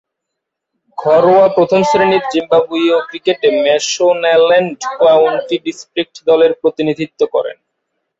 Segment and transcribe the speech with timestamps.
[0.97, 7.57] ঘরোয়া প্রথম-শ্রেণীর জিম্বাবুয়ীয় ক্রিকেটে ম্যাশোনাল্যান্ড কাউন্টি ডিস্ট্রিক্টস দলের প্রতিনিধিত্ব করেন।